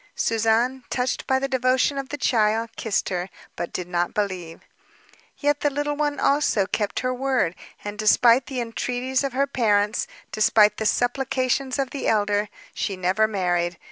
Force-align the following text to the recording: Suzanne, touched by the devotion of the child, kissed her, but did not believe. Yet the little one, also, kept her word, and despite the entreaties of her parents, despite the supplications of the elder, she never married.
Suzanne, 0.15 0.83
touched 0.89 1.27
by 1.27 1.37
the 1.37 1.47
devotion 1.47 1.99
of 1.99 2.09
the 2.09 2.17
child, 2.17 2.71
kissed 2.75 3.09
her, 3.09 3.29
but 3.55 3.71
did 3.71 3.87
not 3.87 4.15
believe. 4.15 4.61
Yet 5.37 5.59
the 5.59 5.69
little 5.69 5.95
one, 5.95 6.19
also, 6.19 6.65
kept 6.65 7.01
her 7.01 7.13
word, 7.13 7.53
and 7.83 7.99
despite 7.99 8.47
the 8.47 8.61
entreaties 8.61 9.23
of 9.23 9.33
her 9.33 9.45
parents, 9.45 10.07
despite 10.31 10.77
the 10.77 10.87
supplications 10.87 11.77
of 11.77 11.91
the 11.91 12.07
elder, 12.07 12.49
she 12.73 12.97
never 12.97 13.27
married. 13.27 13.77